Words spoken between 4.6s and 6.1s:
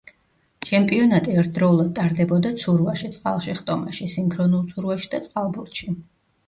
ცურვაში და წყალბურთში.